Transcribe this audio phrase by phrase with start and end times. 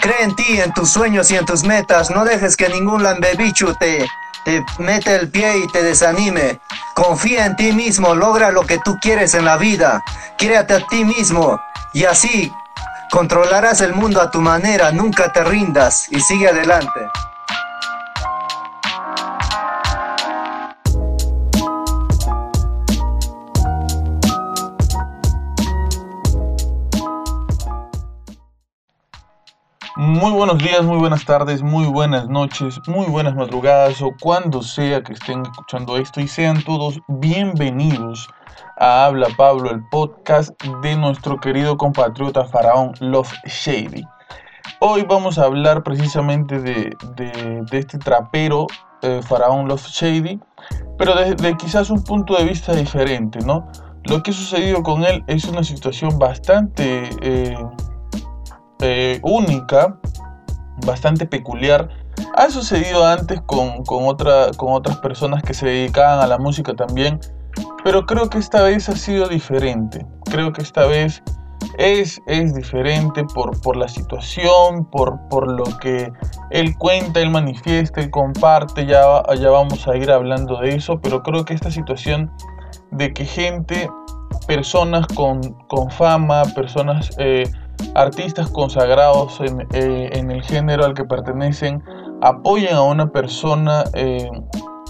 [0.00, 2.10] Cree en ti, en tus sueños y en tus metas.
[2.10, 4.06] No dejes que ningún lambebichu te,
[4.44, 6.60] te mete el pie y te desanime.
[6.94, 10.02] Confía en ti mismo, logra lo que tú quieres en la vida.
[10.38, 11.60] Créate a ti mismo
[11.92, 12.52] y así
[13.10, 14.90] controlarás el mundo a tu manera.
[14.92, 17.00] Nunca te rindas y sigue adelante.
[30.20, 35.02] Muy buenos días, muy buenas tardes, muy buenas noches, muy buenas madrugadas o cuando sea
[35.02, 38.28] que estén escuchando esto y sean todos bienvenidos
[38.76, 40.50] a Habla Pablo, el podcast
[40.82, 44.04] de nuestro querido compatriota faraón Love Shady.
[44.80, 46.94] Hoy vamos a hablar precisamente de,
[47.72, 48.66] este trapero
[49.00, 50.38] eh, faraón Love Shady,
[50.98, 53.66] pero desde quizás un punto de vista diferente, ¿no?
[54.04, 57.08] Lo que ha sucedido con él es una situación bastante...
[57.22, 57.56] Eh,
[58.80, 59.98] eh, única,
[60.86, 61.88] bastante peculiar.
[62.36, 67.20] Ha sucedido antes con, otra, con otras personas que se dedicaban a la música también,
[67.84, 70.06] pero creo que esta vez ha sido diferente.
[70.24, 71.22] Creo que esta vez
[71.78, 76.12] es, es diferente por, por la situación, por, por lo que
[76.50, 81.22] él cuenta, él manifiesta, él comparte, ya, ya vamos a ir hablando de eso, pero
[81.22, 82.30] creo que esta situación
[82.90, 83.88] de que gente,
[84.46, 87.44] personas con, con fama, personas eh,
[87.94, 91.82] artistas consagrados eh, en, el género al que pertenecen
[92.22, 94.28] apoyen a una persona eh,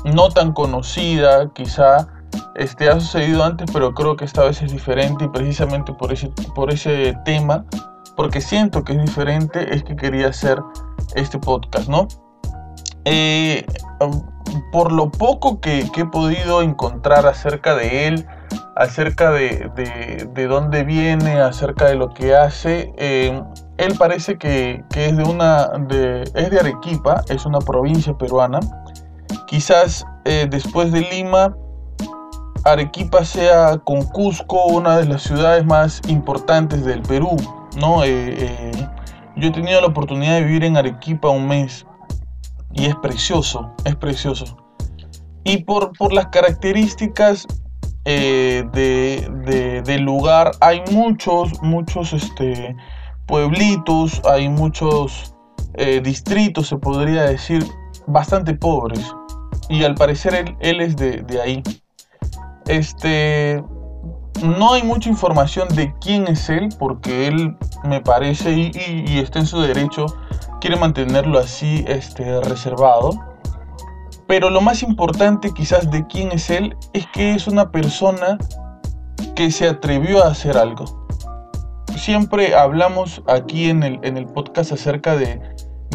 [0.04, 2.08] no tan conocida, quizá
[2.54, 6.28] este, ha sucedido antes, pero creo que esta vez es diferente y precisamente por ese,
[6.54, 7.64] por ese tema,
[8.16, 10.60] porque siento que es diferente, es que quería hacer
[11.14, 12.08] este podcast, ¿no?
[13.04, 13.64] Eh,
[14.72, 18.26] por lo poco que, que he podido encontrar acerca de él,
[18.76, 19.70] acerca de,
[20.32, 22.92] de, dónde viene, acerca de lo que hace.
[22.96, 23.42] Eh,
[23.78, 28.60] él parece que, es de una de, es de Arequipa, es una provincia peruana.
[29.46, 31.56] Quizás eh, después de Lima,
[32.64, 37.36] Arequipa sea con Cusco una de las ciudades más importantes del Perú.
[37.78, 38.02] ¿no?
[38.04, 38.70] Eh,
[39.36, 41.86] yo he tenido la oportunidad de vivir en Arequipa un mes
[42.72, 44.56] y es precioso, es precioso.
[45.44, 47.46] Y por, por las características
[48.04, 52.74] eh, de, del lugar hay muchos, muchos este,
[53.26, 55.34] pueblitos, hay muchos
[55.74, 57.64] eh, distritos, se podría decir,
[58.06, 59.04] bastante pobres.
[59.68, 61.62] Y al parecer él, él es de, ahí.
[62.66, 63.62] Este,
[64.42, 69.46] no hay mucha información de quién es él, porque él me parece, y, está en
[69.46, 70.06] su derecho,
[70.60, 73.10] quiere mantenerlo así este, reservado.
[74.26, 78.38] Pero lo más importante quizás de quién es él es que es una persona
[79.34, 80.84] que se atrevió a hacer algo.
[81.96, 85.40] Siempre hablamos aquí en el, en el podcast acerca de,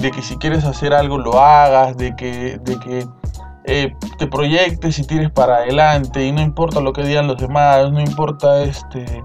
[0.01, 3.07] que si quieres hacer algo lo hagas, de que, de que
[3.65, 7.91] eh, te proyectes y tires para adelante y no importa lo que digan los demás,
[7.91, 9.23] no importa este,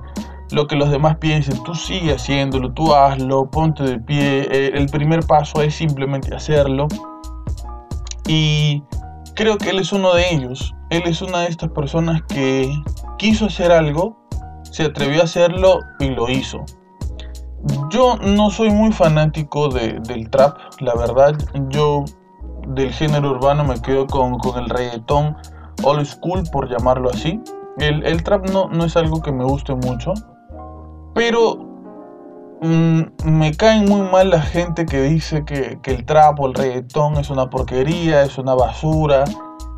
[0.53, 4.87] lo que los demás piensen, tú sigue haciéndolo, tú hazlo, ponte de pie, eh, el
[4.89, 6.89] primer paso es simplemente hacerlo.
[8.27, 8.83] Y
[9.35, 10.75] creo que él es uno de ellos.
[10.91, 12.71] Él es una de estas personas que
[13.19, 14.19] quiso hacer algo,
[14.63, 16.65] se atrevió a hacerlo y lo hizo.
[17.91, 21.37] Yo no soy muy fanático del trap, la verdad.
[21.69, 22.05] Yo
[22.69, 25.37] del género urbano me quedo con, el reggaetón
[25.83, 27.41] old school, por llamarlo así.
[27.79, 30.15] El, trap no, no es algo que me guste mucho.
[31.15, 31.71] Pero
[32.63, 37.17] Mm, me caen muy mal la gente que dice que, el trap o el reggaetón
[37.17, 39.25] es una porquería, es una basura,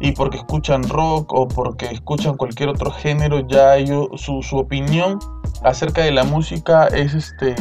[0.01, 5.21] y porque escuchan rock o porque escuchan cualquier otro género, ya ellos, su, su, opinión
[5.63, 7.55] acerca de la música es este,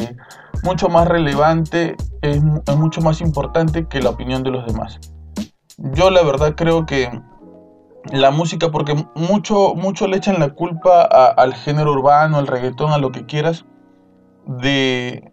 [0.64, 2.42] mucho más relevante, es,
[2.76, 4.98] mucho más importante que la opinión de los demás.
[5.94, 7.08] Yo la verdad creo que
[8.10, 12.98] la música, porque mucho, mucho le echan la culpa al género urbano, al reggaetón, a
[12.98, 13.64] lo que quieras,
[14.46, 15.32] de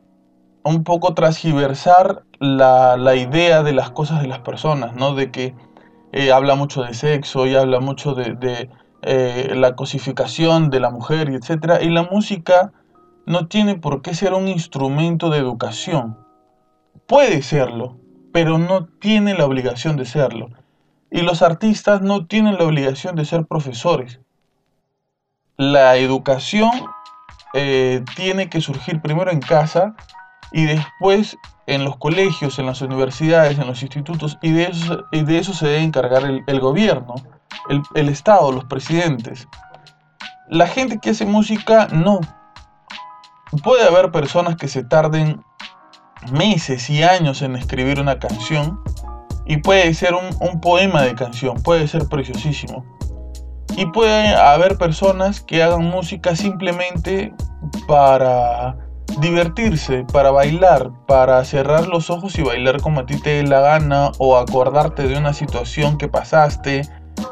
[0.63, 5.15] un poco transgiversar la, idea de las cosas de las personas, ¿no?
[5.15, 5.55] De que
[6.11, 8.69] eh, habla mucho de sexo y habla mucho de,
[9.01, 11.81] eh, la cosificación de la mujer y etcétera.
[11.81, 12.71] Y la música
[13.25, 16.17] no tiene por qué ser un instrumento de educación.
[17.07, 17.97] Puede serlo,
[18.31, 20.49] pero no tiene la obligación de serlo.
[21.11, 24.19] Y los artistas no tienen la obligación de ser profesores.
[25.57, 26.71] La educación
[27.53, 29.95] eh, tiene que surgir primero en casa
[30.51, 31.37] y después
[31.69, 34.67] en los colegios, en las universidades, en los institutos, y de
[35.37, 37.13] eso, se debe encargar el, gobierno,
[37.93, 39.47] el, Estado, los presidentes.
[40.47, 42.21] La gente que hace música, no.
[43.63, 45.43] Puede haber personas que se tarden
[46.31, 48.81] meses y años en escribir una canción
[49.49, 52.85] y puede ser un, poema de canción, puede ser preciosísimo.
[53.75, 57.33] Y puede haber personas que hagan música simplemente
[57.87, 58.77] para
[59.19, 63.59] divertirse, para bailar, para cerrar los ojos y bailar como a ti te dé la
[63.61, 66.83] gana, o acordarte de una situación que pasaste,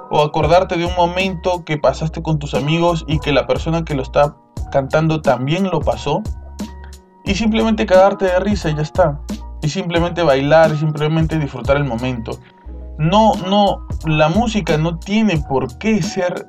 [0.09, 3.93] o acordarte de un momento que pasaste con tus amigos y que la persona que
[3.93, 4.35] lo está
[4.71, 6.23] cantando también lo pasó,
[7.25, 9.21] y simplemente cagarte de risa y ya está.
[9.67, 12.39] Simplemente bailar simplemente disfrutar el momento.
[12.97, 16.47] No, no, la música no tiene por qué ser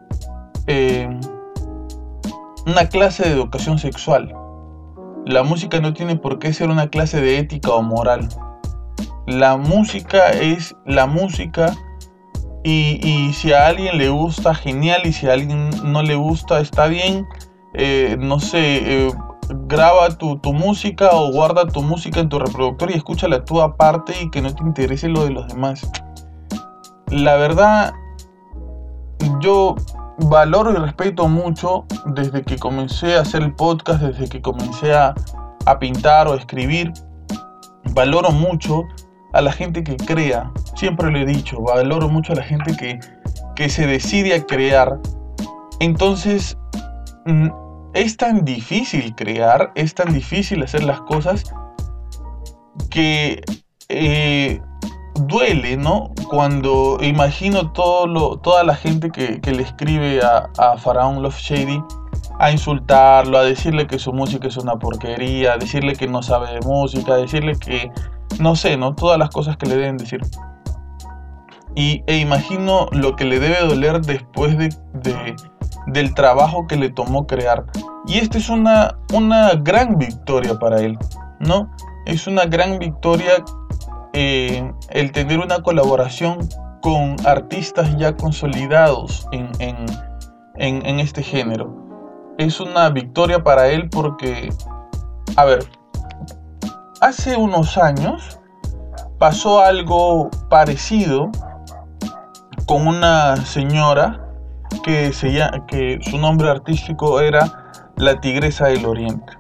[0.67, 1.09] eh,
[2.67, 4.35] una clase de educación sexual.
[5.27, 8.29] La música no tiene por qué ser una clase de ética o moral.
[9.27, 11.75] La música es la música
[12.65, 16.87] y, si a alguien le gusta, genial, y si a alguien no le gusta, está
[16.87, 17.27] bien.
[17.75, 19.13] Eh, no sé, eh,
[19.67, 24.15] graba tu, tu, música o guarda tu música en tu reproductor y escúchala tú aparte
[24.21, 25.89] y que no te interese lo de los demás.
[27.11, 27.95] La verdad,
[29.41, 29.77] yo
[30.19, 35.15] valoro y respeto mucho desde que comencé a hacer el podcast, desde que comencé a,
[35.81, 36.93] pintar o escribir.
[37.93, 38.85] Valoro mucho
[39.35, 42.99] a la gente que crea, siempre lo he dicho, valoro mucho a la gente que,
[43.55, 44.99] que se decide a crear.
[45.81, 46.57] Entonces,
[47.27, 47.49] mm,
[47.95, 51.45] es tan difícil crear, es tan difícil hacer las cosas
[52.91, 53.43] que
[53.89, 54.61] eh,
[55.27, 56.11] duele, ¿no?
[56.29, 61.83] Cuando imagino todo lo, toda la gente que, le escribe a, a Faraón Love Shady
[62.39, 66.53] a insultarlo, a decirle que su música es una porquería, a decirle que no sabe
[66.53, 67.91] de música, a decirle que
[68.39, 68.95] no sé, ¿no?
[68.95, 70.21] Todas las cosas que le deben decir.
[71.75, 74.69] Y, e imagino lo que le debe doler después de,
[75.89, 77.65] del trabajo que le tomó crear.
[78.07, 80.99] Y esta es una, una gran victoria para él,
[81.41, 81.71] ¿no?
[82.07, 83.45] Es una gran victoria
[84.15, 86.49] eh, el tener una colaboración
[86.81, 89.51] con artistas ya consolidados en,
[90.57, 91.75] en, este género.
[92.39, 94.49] Es una victoria para él porque,
[95.37, 95.65] a ver,
[97.01, 98.41] hace unos años
[99.19, 101.31] pasó algo parecido
[102.67, 104.28] con una señora
[104.89, 105.13] que,
[105.67, 109.35] que su nombre artístico era la Tigresa del Oriente.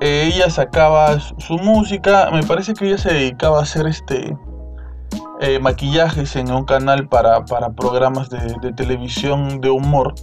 [0.00, 4.36] Eh, ella sacaba su música, me parece que ella se dedicaba a hacer este
[5.40, 10.14] eh, maquillajes en un canal para, programas de, televisión de humor.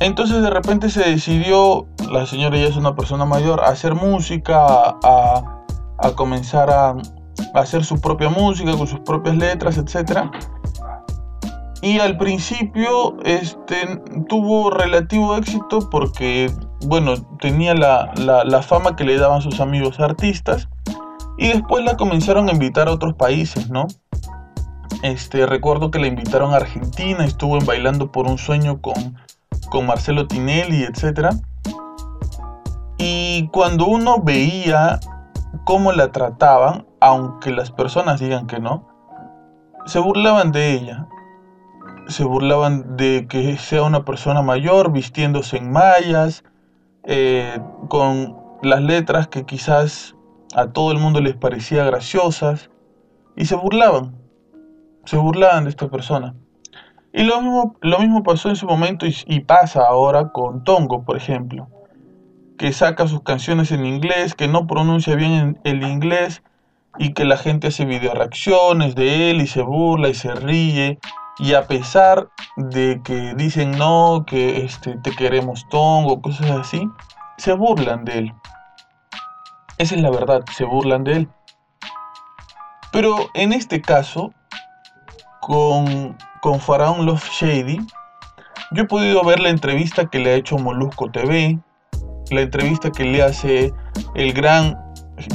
[0.00, 4.96] Entonces de repente se decidió, la señora ya es una persona mayor, a hacer música,
[5.02, 5.64] a,
[5.98, 10.30] a comenzar a, a, hacer su propia música con sus propias letras, etc.
[11.80, 16.50] Y al principio este, tuvo relativo éxito porque,
[16.86, 20.68] bueno, tenía la, la, fama que le daban sus amigos artistas.
[21.36, 23.86] Y después la comenzaron a invitar a otros países, ¿no?
[25.04, 29.16] Este, recuerdo que la invitaron a Argentina, estuvo en Bailando por un Sueño con,
[29.70, 31.28] con Marcelo Tinelli, etc.
[32.98, 34.98] Y cuando uno veía
[35.64, 38.88] cómo la trataban, aunque las personas digan que no,
[39.86, 41.06] se burlaban de ella
[42.08, 46.42] se burlaban de que sea una persona mayor vistiéndose en mallas,
[47.04, 50.16] eh, con las letras que quizás
[50.54, 52.70] a todo el mundo les parecía graciosas,
[53.36, 54.16] y se burlaban,
[55.04, 56.34] se burlaban de esta persona.
[57.12, 61.16] Y lo mismo, lo mismo pasó en su momento y, pasa ahora con Tongo, por
[61.16, 61.68] ejemplo,
[62.56, 66.42] que saca sus canciones en inglés, que no pronuncia bien el inglés
[66.98, 70.98] y que la gente hace video reacciones de él y se burla y se ríe
[71.38, 76.88] y a pesar de que dicen no, que este, te queremos tongo, cosas así,
[77.36, 78.34] se burlan de él.
[79.78, 81.28] Esa es la verdad, se burlan de él.
[82.90, 84.32] Pero en este caso,
[85.40, 87.78] con, con Faraón Love Shady,
[88.72, 91.58] yo he podido ver la entrevista que le ha hecho Molusco TV,
[92.30, 93.72] la entrevista que le hace
[94.14, 94.76] el gran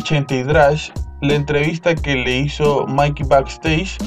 [0.03, 0.91] Chente Drash,
[1.21, 3.97] la entrevista que le hizo Mikey Backstage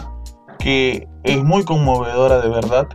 [0.59, 2.89] que es muy conmovedora de verdad.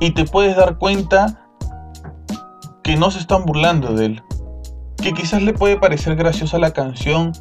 [0.00, 1.48] Y te puedes dar cuenta
[2.82, 4.22] que no se están burlando de él.
[5.02, 7.32] Que quizás le puede parecer graciosa la canción.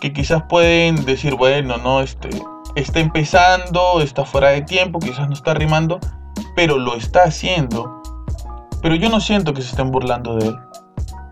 [0.00, 2.30] Que quizás pueden decir, bueno, no, este,
[2.74, 6.00] está empezando, está fuera de tiempo, quizás no está rimando.
[6.56, 8.02] Pero lo está haciendo.
[8.82, 10.56] Pero yo no siento que se estén burlando de él.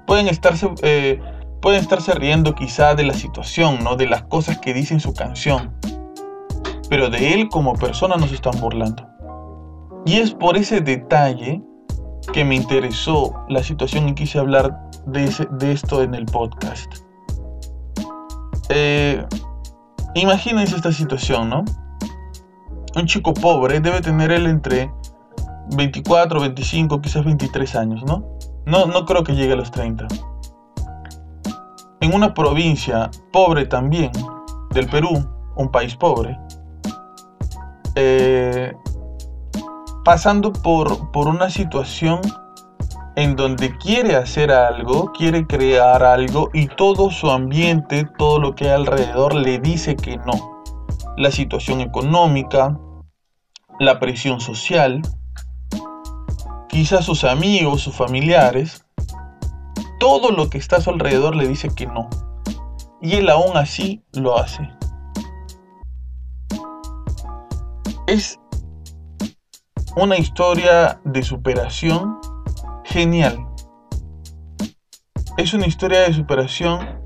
[0.07, 1.21] Pueden estarse, eh,
[1.61, 3.97] pueden estarse riendo quizá de la situación, ¿no?
[3.97, 5.75] De las cosas que dice en su canción
[6.90, 9.09] pero de él como persona no se están burlando.
[10.04, 11.62] Y es por ese detalle
[12.32, 15.25] que me interesó la situación y quise hablar de,
[15.73, 16.92] esto en el podcast.
[20.14, 21.64] imagínense esta situación, ¿no?
[22.97, 24.92] Un chico pobre debe tener él entre
[25.76, 28.25] 24, 25, quizás 23 años, ¿no?
[28.66, 30.09] No, no creo que llegue a los 30.
[32.00, 34.11] En una provincia pobre también,
[34.73, 35.25] del Perú,
[35.56, 36.38] un país pobre,
[38.02, 38.73] eh,
[40.04, 42.21] pasando por, por una situación
[43.14, 48.64] en donde quiere hacer algo, quiere crear algo y todo su ambiente, todo lo que
[48.64, 50.62] hay alrededor le dice que no.
[51.19, 52.78] La situación económica,
[53.78, 55.02] la presión social,
[56.71, 58.87] quizás sus amigos, sus familiares,
[59.99, 62.09] todo lo que está a su alrededor le dice que no.
[63.02, 64.80] Y él aún así lo hace.
[68.11, 68.40] Es
[69.95, 72.19] una historia de superación
[72.83, 73.47] genial.
[75.37, 77.00] Es una historia de superación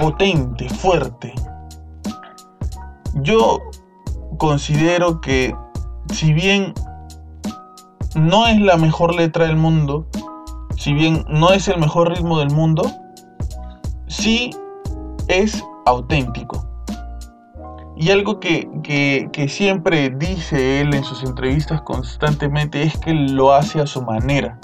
[0.00, 1.34] potente, fuerte.
[3.16, 3.58] Yo
[4.38, 5.54] considero que
[6.14, 6.72] si bien
[8.14, 10.06] no es la mejor letra del mundo,
[10.78, 12.90] si bien no es el mejor ritmo del mundo,
[14.06, 14.48] sí
[15.28, 16.75] es auténtico.
[17.96, 23.80] Y algo que, que, siempre dice él en sus entrevistas constantemente es que lo hace
[23.80, 24.58] a su manera.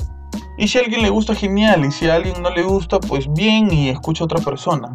[0.58, 1.84] Y si a alguien le gusta, genial.
[1.84, 4.92] Y si a alguien no le gusta, pues bien y escucha a otra persona.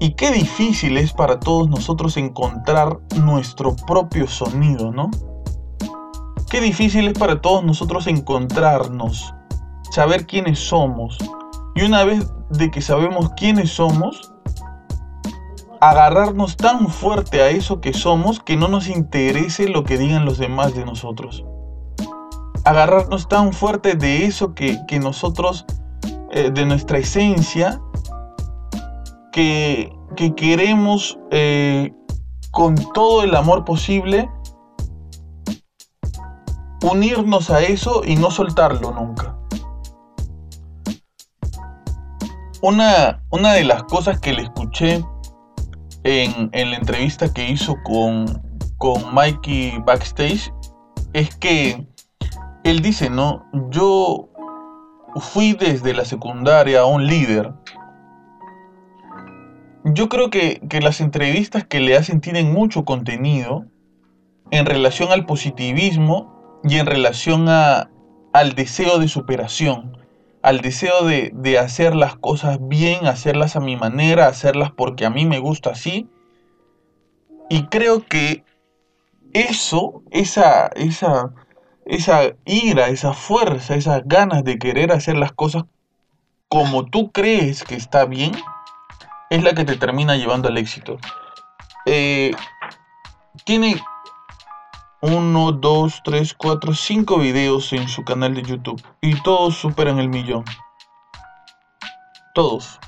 [0.00, 5.10] Y qué difícil es para todos nosotros encontrar nuestro propio sonido, ¿no?
[6.50, 9.32] Qué difícil es para todos nosotros encontrarnos,
[9.90, 11.16] saber quiénes somos.
[11.76, 14.32] Y una vez de que sabemos quiénes somos,
[15.80, 20.38] agarrarnos tan fuerte a eso que somos que no nos interese lo que digan los
[20.38, 21.44] demás de nosotros
[22.66, 25.64] agarrarnos tan fuerte de eso que, nosotros,
[26.32, 27.80] eh, de nuestra esencia,
[29.30, 29.92] que,
[30.36, 31.94] queremos eh,
[32.50, 34.28] con todo el amor posible
[36.82, 39.36] unirnos a eso y no soltarlo nunca.
[42.62, 45.04] Una, una de las cosas que le escuché
[46.06, 48.40] en, la entrevista que hizo con,
[48.78, 50.52] con Mikey backstage
[51.12, 51.84] es que
[52.62, 53.44] él dice, ¿no?
[53.70, 54.28] Yo
[55.16, 57.52] fui desde la secundaria un líder.
[59.84, 63.66] Yo creo que, las entrevistas que le hacen tienen mucho contenido
[64.52, 67.90] en relación al positivismo y en relación a,
[68.32, 69.96] al deseo de superación,
[70.42, 75.10] al deseo de, de, hacer las cosas bien, hacerlas a mi manera, hacerlas porque a
[75.10, 76.08] mí me gusta así.
[77.48, 78.44] Y creo que
[79.32, 81.32] eso, esa, esa,
[81.84, 85.64] esa ira, esa fuerza, esas ganas de querer hacer las cosas
[86.48, 88.32] como tú crees que está bien,
[89.30, 90.96] es la que te termina llevando al éxito.
[91.86, 92.32] Eh,
[93.44, 93.80] tiene
[95.06, 100.08] uno, dos, tres, cuatro, cinco videos en su canal de YouTube y todos superan el
[100.08, 100.44] millón.
[102.34, 102.78] Todos.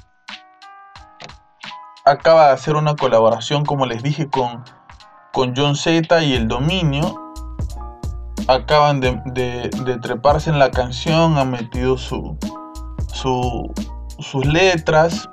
[2.05, 4.65] Acaba de hacer una colaboración, como les dije, con,
[5.33, 7.29] con John Z y el Dominio
[8.49, 12.37] acaban de, treparse en la canción, han metido su,
[14.19, 15.29] sus letras.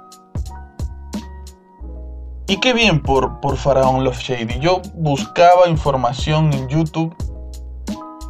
[2.47, 4.59] Y qué bien por, por Faraón Love Shady.
[4.59, 7.15] Yo buscaba información en YouTube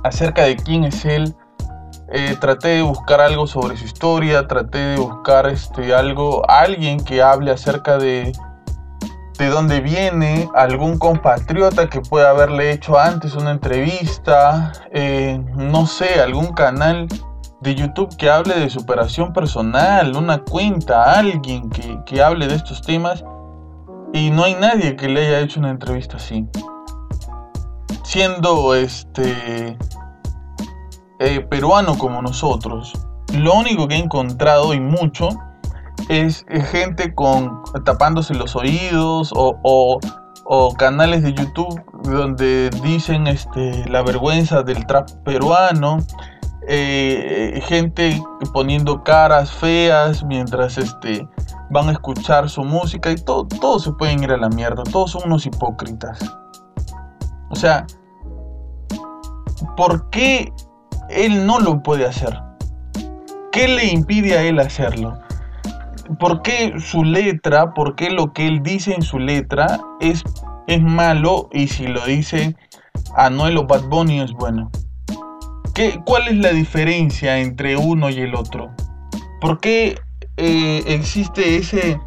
[0.03, 1.35] acerca de quién es él.
[2.11, 7.21] Eh, traté de buscar algo sobre su historia, traté de buscar este, algo, alguien que
[7.21, 8.31] hable acerca de,
[9.37, 16.21] de dónde viene, algún compatriota que pueda haberle hecho antes una entrevista, eh, no sé,
[16.21, 17.07] algún canal
[17.61, 23.23] de YouTube que hable de superación personal, una cuenta, alguien que, hable de estos temas.
[24.15, 26.47] Y no hay nadie que le haya hecho una entrevista así.
[28.05, 29.77] Siendo este
[31.19, 32.93] eh, peruano como nosotros,
[33.33, 35.27] lo único que he encontrado y mucho
[36.07, 39.99] es, gente con tapándose los oídos o,
[40.77, 45.97] canales de YouTube donde dicen este, la vergüenza del trap peruano,
[46.69, 48.21] eh, gente
[48.53, 51.27] poniendo caras feas mientras este,
[51.69, 55.11] van a escuchar su música y todo, todos se pueden ir a la mierda, todos
[55.11, 56.19] son unos hipócritas.
[57.49, 57.85] O sea,
[59.75, 60.51] ¿por qué
[61.09, 62.39] él no lo puede hacer?
[63.51, 65.17] ¿Qué le impide a él hacerlo?
[66.19, 70.23] ¿Por qué su letra, por qué lo que él dice en su letra es,
[70.67, 72.55] es malo y si lo dice
[73.15, 74.69] Anuel o Bad Bunny es bueno?
[75.73, 78.71] ¿Qué, ¿Cuál es la diferencia entre uno y el otro?
[79.41, 79.95] ¿Por qué
[80.37, 81.99] eh, existe ese,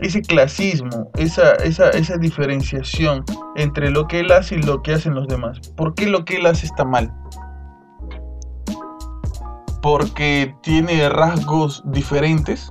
[0.00, 3.24] ese clasismo, esa, esa, esa diferenciación
[3.56, 5.60] entre lo que él hace y lo que hacen los demás.
[5.76, 7.12] ¿Por qué lo que él hace está mal?
[9.82, 12.68] Porque tiene rasgos diferentes,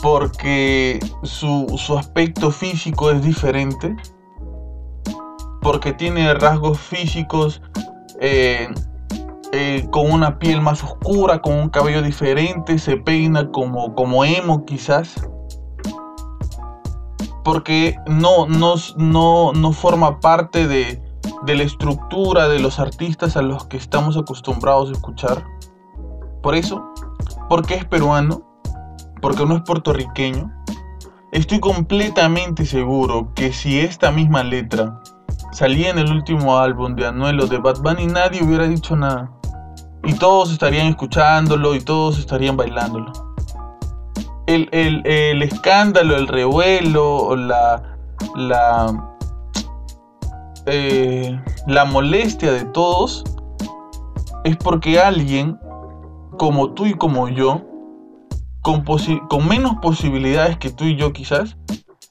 [0.00, 1.66] porque su,
[1.98, 3.94] aspecto físico es diferente,
[5.60, 7.62] porque tiene rasgos físicos
[8.20, 8.68] eh,
[9.52, 14.64] eh, con una piel más oscura, con un cabello diferente, se peina como, como emo
[14.64, 15.14] quizás.
[17.44, 18.74] Porque no, no,
[19.52, 21.00] no, forma parte de,
[21.44, 25.44] de la estructura de los artistas a los que estamos acostumbrados a escuchar.
[26.42, 26.84] Por eso,
[27.48, 28.42] porque es peruano,
[29.22, 30.52] porque no es puertorriqueño,
[31.30, 35.00] estoy completamente seguro que si esta misma letra
[35.56, 39.30] salía en el último álbum de Anuelo de Bad Bunny, nadie hubiera dicho nada.
[40.04, 43.26] Y todos estarían escuchándolo y todos estarían bailándolo
[44.46, 47.82] el, escándalo, el revuelo, la,
[48.36, 49.14] la,
[50.66, 53.24] eh, la molestia de todos
[54.44, 55.58] es porque alguien
[56.38, 57.62] como tú y como yo,
[58.62, 61.56] con, con menos posibilidades que tú y yo quizás,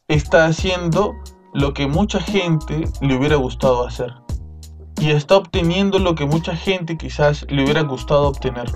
[0.08, 1.14] está haciendo
[1.55, 4.13] lo que mucha gente le hubiera gustado hacer.
[5.00, 8.69] Y está obteniendo lo que mucha gente quizás le hubiera gustado obtener.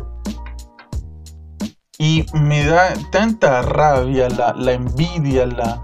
[1.98, 5.84] Y me da tanta rabia la, envidia, la,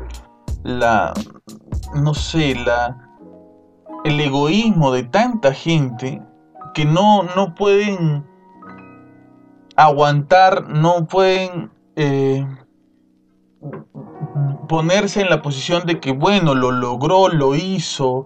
[0.63, 1.13] la,
[1.93, 2.97] no sé, la,
[4.05, 6.21] el egoísmo de tanta gente
[6.73, 8.25] que no, no pueden
[9.75, 12.47] aguantar, no pueden eh,
[14.67, 18.25] ponerse en la posición de que, bueno, lo logró, lo hizo,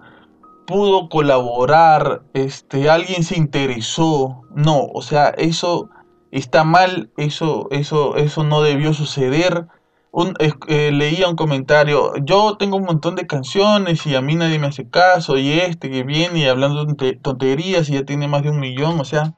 [0.66, 4.44] pudo colaborar, este, alguien se interesó.
[4.56, 5.90] No, o sea, eso
[6.32, 9.68] está mal, eso, eso, eso no debió suceder.
[10.68, 14.68] Eh, leía un comentario, yo tengo un montón de canciones y a mí nadie me
[14.68, 16.84] hace caso, y este que viene y hablando
[17.22, 19.36] tonterías y ya tiene más de un millón, o sea,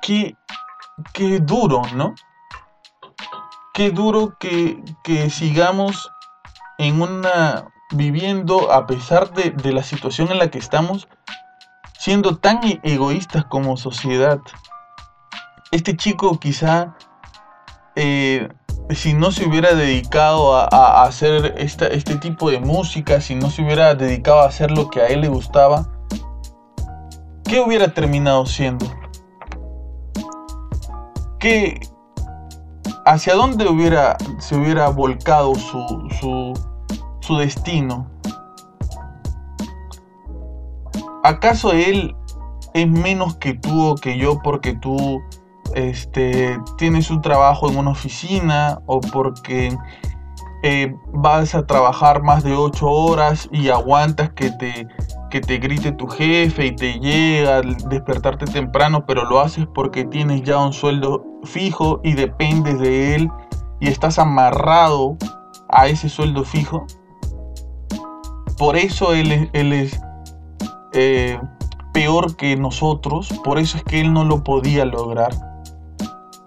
[0.00, 0.36] qué,
[1.12, 2.14] qué duro, ¿no?
[3.80, 6.12] Qué duro que, que sigamos
[6.76, 11.08] en una, viviendo a pesar de, de la situación en la que estamos,
[11.98, 14.38] siendo tan e-, egoístas como sociedad.
[15.70, 16.94] Este chico quizá,
[17.96, 18.50] eh,
[18.90, 23.94] si no se hubiera dedicado a, hacer este tipo de música, si no se hubiera
[23.94, 25.88] dedicado a hacer lo que a él le gustaba,
[27.44, 28.84] ¿qué hubiera terminado siendo?
[31.38, 31.80] ¿Qué,
[33.10, 33.66] ¿Hacia dónde
[34.38, 36.52] se hubiera volcado su, su,
[37.18, 38.08] su destino?
[41.24, 42.14] ¿Acaso él
[42.72, 45.20] es menos que tú o que yo porque tú
[45.74, 49.76] este, tienes un trabajo en una oficina o porque
[50.62, 54.86] eh, vas a trabajar más de 8 horas y aguantas que te,
[55.30, 60.42] que te grite tu jefe y te llega despertarte temprano, pero lo haces porque tienes
[60.42, 63.30] ya un sueldo fijo y dependes de él
[63.80, 65.16] y estás amarrado
[65.68, 66.86] a ese sueldo fijo.
[68.58, 69.98] Por eso él, él es
[70.92, 71.40] eh,
[71.94, 75.32] peor que nosotros, por eso es que él no lo podía lograr.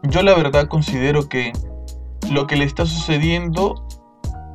[0.04, 1.54] Yo la verdad considero que
[2.30, 3.88] lo que le está sucediendo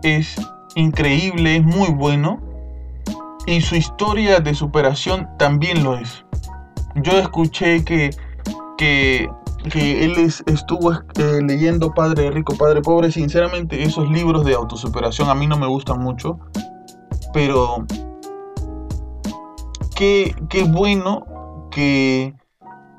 [0.02, 0.36] es
[0.76, 2.47] increíble, es muy bueno
[3.48, 6.22] y su historia de superación también lo es.
[6.96, 8.10] Yo escuché que,
[8.76, 9.30] que,
[9.74, 13.10] él estuvo eh, leyendo Padre Rico, Padre Pobre.
[13.10, 16.38] Sinceramente esos libros de autosuperación a mí no me gustan mucho,
[17.32, 17.86] pero
[19.96, 20.34] qué,
[20.68, 21.24] bueno
[21.70, 22.34] que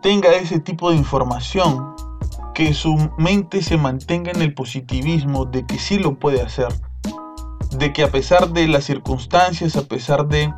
[0.02, 1.94] tenga ese tipo de información,
[2.56, 6.70] que su mente se mantenga en el positivismo de que sí lo puede hacer,
[7.80, 10.54] de que a pesar de las circunstancias, a pesar de,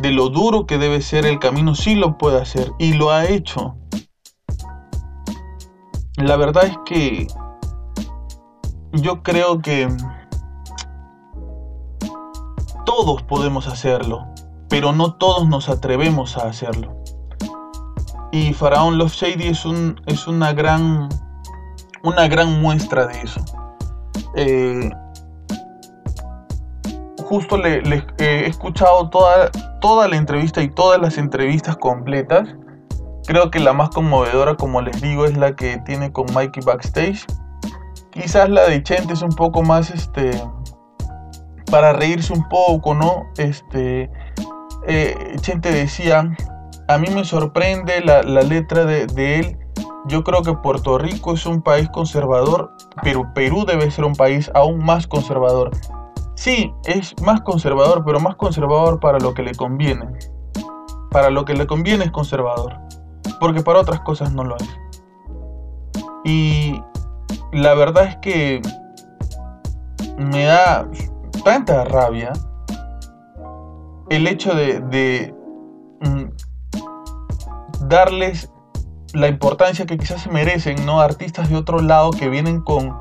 [0.00, 3.26] de lo duro que debe ser el camino, sí lo puede hacer y lo ha
[3.26, 3.76] hecho.
[6.16, 7.26] La verdad es que
[8.92, 9.88] yo creo que
[12.84, 14.26] todos podemos hacerlo
[14.68, 16.96] pero no todos nos atrevemos a hacerlo.
[18.30, 21.08] Y Faraón Love Shady es, un, es una, gran,
[22.02, 23.44] una gran muestra de eso.
[24.36, 24.90] Eh,
[27.28, 27.82] justo le,
[28.18, 29.50] he escuchado toda,
[29.82, 32.48] toda la entrevista y todas las entrevistas completas.
[33.26, 37.26] Creo que la más conmovedora, como les digo, es la que tiene con Mikey backstage.
[38.10, 40.30] Quizás la de Chente es un poco más este
[41.70, 43.26] para reírse un poco, ¿no?
[43.36, 44.10] Este
[44.86, 46.34] eh, Chente decía,
[46.88, 49.58] a mí me sorprende la, letra de, él,
[50.06, 54.50] Yo creo que Puerto Rico es un país conservador, pero Perú debe ser un país
[54.54, 55.72] aún más conservador.
[56.38, 60.06] Sí, es más conservador, pero más conservador para lo que le conviene.
[61.10, 62.76] Para lo que le conviene es conservador,
[63.40, 64.78] porque para otras cosas no lo es.
[66.24, 66.80] Y
[67.52, 68.62] la verdad es que
[70.16, 70.88] me da
[71.44, 72.32] tanta rabia
[74.08, 75.34] el hecho de,
[76.02, 78.48] mm, darles
[79.12, 81.00] la importancia que quizás se merecen, ¿no?
[81.00, 82.96] Artistas de otro lado que vienen con,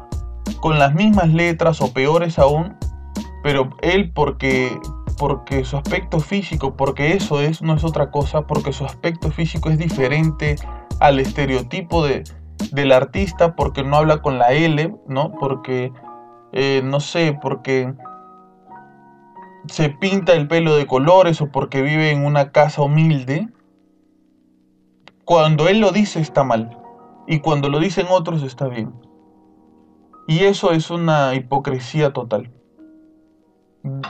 [0.59, 2.75] con las mismas letras o peores aún,
[3.47, 4.77] pero él porque,
[5.17, 9.69] porque su aspecto físico, porque eso es, no es otra cosa, porque su aspecto físico
[9.69, 10.57] es diferente
[10.99, 12.25] al estereotipo de,
[12.73, 15.31] del artista, porque no habla con la L, ¿no?
[15.39, 15.93] Porque,
[16.51, 17.93] eh, no sé, porque
[19.67, 23.47] se pinta el pelo de colores o porque vive en una casa humilde,
[25.23, 26.77] cuando él lo dice está mal.
[27.27, 28.93] Y cuando lo dicen otros está bien.
[30.27, 32.51] Y eso es una hipocresía total,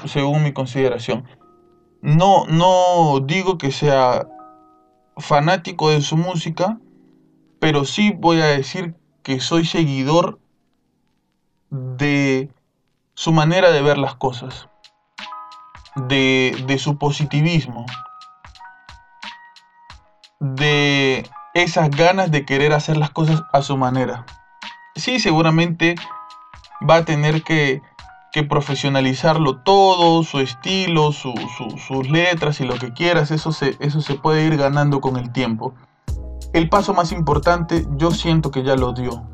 [0.06, 1.26] según mi consideración.
[2.02, 4.28] No, no digo que sea
[5.18, 6.80] fanático de su música,
[7.60, 10.40] pero sí voy a decir que soy seguidor
[11.70, 12.50] de
[13.14, 14.70] su manera de ver las cosas
[16.08, 17.86] de, su positivismo,
[20.40, 24.26] de esas ganas de querer hacer las cosas a su manera.
[24.96, 25.96] Sí, seguramente
[26.88, 27.82] va a tener que,
[28.50, 34.46] profesionalizarlo todo, su estilo, sus letras y lo que quieras, eso se, eso se puede
[34.46, 35.74] ir ganando con el tiempo.
[36.54, 39.28] El paso más importante yo siento que ya lo dio.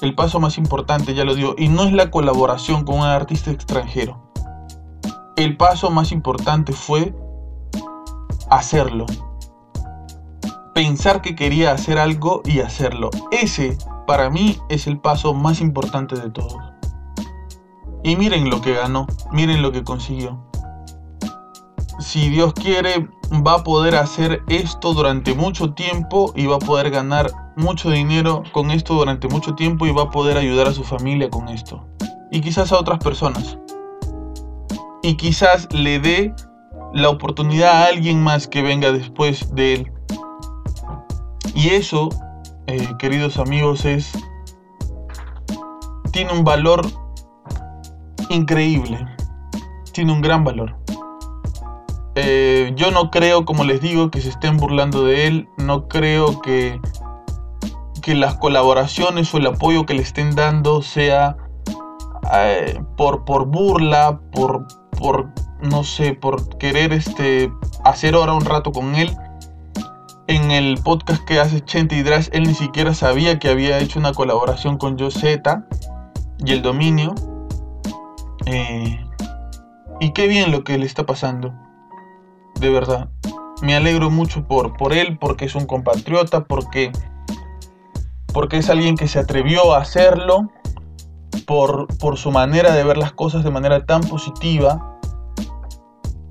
[0.00, 3.50] El paso más importante ya lo dio y no es la colaboración con un artista
[3.50, 4.26] extranjero
[5.36, 7.14] el paso más importante fue
[8.50, 9.04] hacerlo.
[10.74, 13.10] Pensar que quería hacer algo y hacerlo.
[13.30, 16.56] Ese, para mí, es el paso más importante de todos.
[18.02, 20.38] Y miren lo que ganó, miren lo que consiguió.
[21.98, 23.08] Si Dios quiere,
[23.46, 28.42] va a poder hacer esto durante mucho tiempo y va a poder ganar mucho dinero
[28.52, 31.86] con esto durante mucho tiempo y va a poder ayudar a su familia con esto.
[32.30, 33.58] Y quizás a otras personas
[35.06, 36.34] y quizás le dé
[36.92, 39.92] la oportunidad a alguien más que venga después de él.
[41.54, 42.08] Y eso,
[42.66, 44.12] eh, queridos amigos, es
[46.10, 46.84] tiene un valor
[48.30, 49.06] increíble,
[49.92, 50.76] tiene un gran valor.
[52.14, 56.40] Eh, yo no creo, como les digo, que se estén burlando de él, no creo
[56.40, 56.80] que,
[58.02, 61.36] que las colaboraciones o el apoyo que le estén dando sea
[62.32, 64.66] eh, por, por burla, por,
[64.98, 65.30] por,
[65.62, 67.52] no sé, por querer este,
[67.84, 69.14] hacer ahora un rato con él.
[70.26, 73.98] En el podcast que hace Chente y Drash, él ni siquiera sabía que había hecho
[73.98, 75.66] una colaboración con Joseta
[76.44, 77.14] y el dominio.
[78.46, 79.04] Eh,
[80.00, 81.54] y qué bien lo que le está pasando.
[82.60, 83.08] De verdad.
[83.62, 86.92] Me alegro mucho por, por él, porque es un compatriota, porque,
[88.32, 90.50] porque es alguien que se atrevió a hacerlo
[91.46, 94.98] por, su manera de ver las cosas de manera tan positiva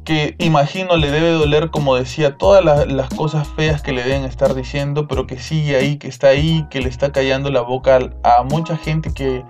[0.03, 4.53] que imagino le debe doler, como decía, todas las, cosas feas que le deben estar
[4.53, 8.43] diciendo, pero que sigue ahí, que está ahí, que le está callando la boca a,
[8.43, 9.43] mucha gente que,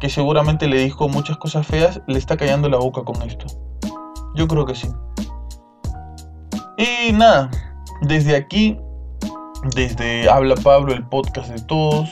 [0.00, 3.46] que seguramente le dijo muchas cosas feas, le está callando la boca con esto.
[4.34, 4.88] Yo creo que sí.
[6.76, 7.50] Y nada,
[8.02, 8.78] desde aquí,
[9.74, 12.08] desde Habla Pablo, el podcast de todos,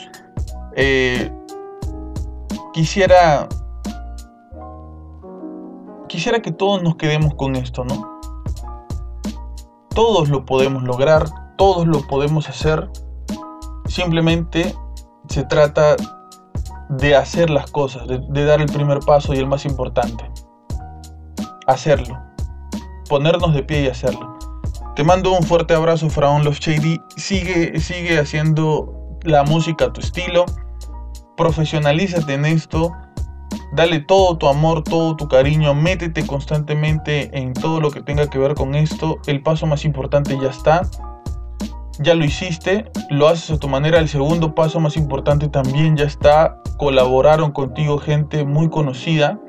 [0.75, 1.31] eh,
[2.73, 3.47] quisiera
[6.07, 8.19] quisiera que todos nos quedemos con esto, ¿no?
[9.89, 11.25] Todos lo podemos lograr,
[11.57, 12.89] todos lo podemos hacer.
[13.85, 14.75] Simplemente
[15.29, 15.95] se trata
[16.89, 20.29] de hacer las cosas, de, dar el primer paso y el más importante.
[21.67, 22.17] Hacerlo.
[23.09, 24.37] Ponernos de pie y hacerlo.
[24.95, 26.99] Te mando un fuerte abrazo, Fraón Love Shady.
[27.15, 30.45] Sigue, sigue haciendo la música a tu estilo
[31.37, 32.91] profesionalízate en esto,
[33.71, 38.39] dale todo tu amor, todo tu cariño, métete constantemente en todo lo que tenga que
[38.39, 39.19] ver con esto.
[39.27, 40.81] El paso más importante ya está.
[41.99, 43.99] Ya lo hiciste, lo haces a tu manera.
[43.99, 46.61] El segundo paso más importante también ya está.
[46.77, 49.39] Colaboraron contigo gente muy conocida.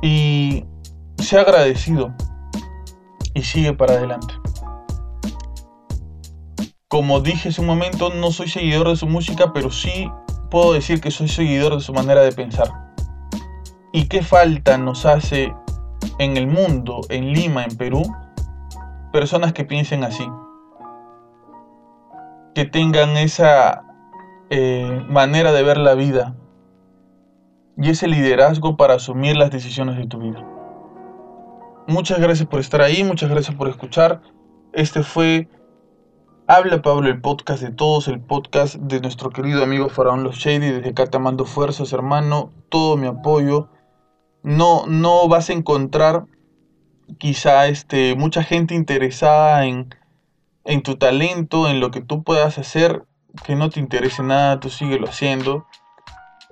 [0.00, 0.64] Y
[1.18, 2.14] se ha agradecido.
[3.34, 4.34] Y sigue para adelante.
[6.86, 10.10] Como dije hace un momento, no soy seguidor de su música, pero sí
[10.50, 12.70] puedo decir que soy seguidor de su manera de pensar.
[13.92, 15.54] ¿Y qué falta nos hace
[16.18, 18.02] en el mundo, en Lima, en Perú,
[19.12, 20.26] personas que piensen así?
[22.54, 23.84] que tengan esa
[24.50, 26.34] eh, manera de ver la vida
[27.76, 30.46] y ese liderazgo para asumir las decisiones de tu vida.
[31.86, 34.20] Muchas gracias por estar ahí, muchas gracias por escuchar.
[34.72, 35.48] Este fue
[36.46, 40.70] Habla Pablo, el podcast de todos, el podcast de nuestro querido amigo Faraón Los Shady.
[40.70, 43.68] Desde acá te mando fuerzas, hermano, todo mi apoyo.
[44.42, 46.26] No, no vas a encontrar
[47.18, 49.94] quizá este, mucha gente interesada en,
[50.64, 53.04] en tu talento, en lo que tú puedas hacer,
[53.44, 55.66] que no te interese nada, tú síguelo haciendo.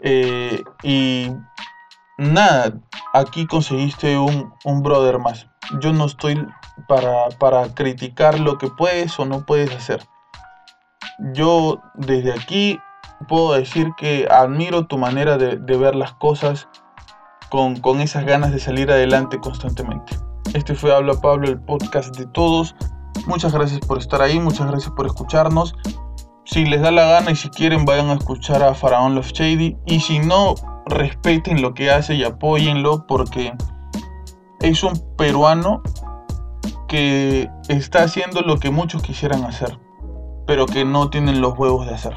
[0.02, 1.30] Eh, y
[2.18, 2.72] nada,
[3.12, 5.46] aquí conseguiste un, un, brother más.
[5.80, 6.46] Yo no estoy
[6.88, 10.02] para, para criticar lo que puedes o no puedes hacer.
[11.34, 12.80] Yo desde aquí
[13.28, 16.68] puedo decir que admiro tu manera de, de ver las cosas
[17.50, 20.16] con, con esas ganas de salir adelante constantemente.
[20.54, 22.74] Este fue Habla Pablo, el podcast de todos.
[23.26, 25.76] Muchas gracias por estar ahí, muchas gracias por escucharnos.
[26.44, 29.76] Si les da la gana y si quieren vayan a escuchar a Faraón Love Shady.
[29.86, 33.52] Y si no, respeten lo que hace y apóyenlo porque
[34.60, 35.82] es un peruano
[36.88, 39.78] que está haciendo lo que muchos quisieran hacer,
[40.48, 42.16] pero que no tienen los huevos de hacer.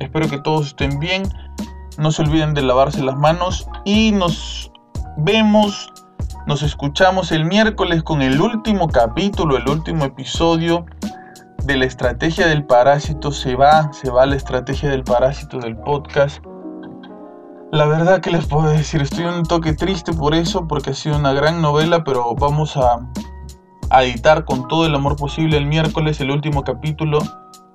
[0.00, 1.24] Espero que todos estén bien.
[1.98, 4.72] No se olviden de lavarse las manos y nos
[5.18, 5.92] vemos
[6.46, 10.86] nos escuchamos el miércoles con el último capítulo, el último episodio
[11.64, 13.32] de la estrategia del parásito.
[13.32, 16.42] Se va, se va la estrategia del parásito del podcast.
[17.72, 21.18] La verdad que les puedo decir, estoy un toque triste por eso, porque ha sido
[21.18, 23.00] una gran novela, pero vamos a,
[23.90, 27.18] a editar con todo el amor posible el miércoles el último capítulo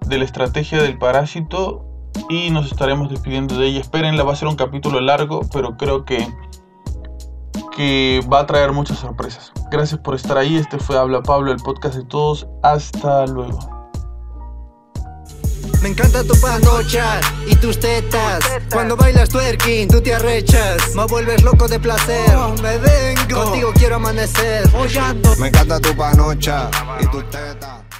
[0.07, 1.85] de la estrategia del parásito
[2.29, 3.81] y nos estaremos despidiendo de ella.
[3.81, 6.25] Espérenla, va a ser un capítulo largo, pero creo que
[7.75, 9.51] que va a traer muchas sorpresas.
[9.71, 10.57] Gracias por estar ahí.
[10.57, 12.47] Este fue Habla Pablo, el podcast de todos.
[12.63, 13.81] Hasta luego.
[15.81, 18.43] Me encanta tu panocha y tus tetas.
[18.71, 20.93] Cuando bailas twerking, tú te arrechas.
[20.95, 22.35] Me vuelves loco de placer.
[22.35, 23.43] Oh, me vengo.
[23.45, 24.69] Contigo quiero amanecer.
[25.39, 27.90] Me encanta tu panocha y tus tetas.